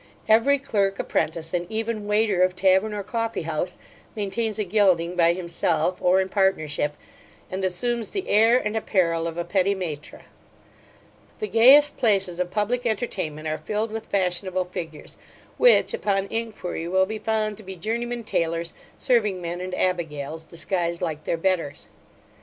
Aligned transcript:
Every 0.27 0.57
clerk, 0.57 0.97
apprentice, 0.97 1.53
and 1.53 1.67
even 1.71 2.07
waiter 2.07 2.41
of 2.41 2.55
tavern 2.55 2.91
or 2.91 3.03
coffeehouse, 3.03 3.77
maintains 4.15 4.57
a 4.57 4.63
gelding 4.63 5.15
by 5.15 5.33
himself, 5.33 6.01
or 6.01 6.19
in 6.19 6.27
partnership, 6.27 6.95
and 7.51 7.63
assumes 7.63 8.09
the 8.09 8.27
air 8.27 8.57
and 8.57 8.75
apparel 8.75 9.27
of 9.27 9.37
a 9.37 9.45
petit 9.45 9.75
maitre 9.75 10.23
The 11.37 11.45
gayest 11.47 11.97
places 11.97 12.39
of 12.39 12.49
public 12.49 12.83
entertainment 12.87 13.47
are 13.47 13.59
filled 13.59 13.91
with 13.91 14.07
fashionable 14.07 14.65
figures; 14.65 15.17
which, 15.59 15.93
upon 15.93 16.25
inquiry, 16.31 16.87
will 16.87 17.05
be 17.05 17.19
found 17.19 17.55
to 17.57 17.63
be 17.63 17.75
journeymen 17.75 18.23
taylors, 18.23 18.73
serving 18.97 19.39
men, 19.39 19.61
and 19.61 19.75
abigails, 19.75 20.45
disguised 20.45 21.03
like 21.03 21.25
their 21.25 21.37
betters. 21.37 21.89